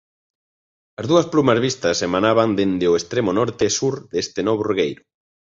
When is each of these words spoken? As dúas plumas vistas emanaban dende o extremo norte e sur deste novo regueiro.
As 0.99 1.05
dúas 1.11 1.29
plumas 1.31 1.59
vistas 1.65 1.97
emanaban 2.07 2.49
dende 2.59 2.85
o 2.91 2.97
extremo 3.01 3.31
norte 3.39 3.63
e 3.67 3.75
sur 3.77 3.95
deste 4.13 4.39
novo 4.47 4.61
regueiro. 4.69 5.01